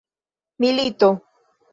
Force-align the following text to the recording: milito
milito 0.59 1.09